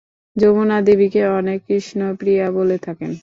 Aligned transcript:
যমুনা 0.35 0.77
দেবীকে 0.87 1.21
অনেকে 1.31 1.63
কৃষ্ণ 1.67 1.99
প্রিয়া 2.19 2.47
বলে 2.57 2.77
থাকেন। 2.85 3.11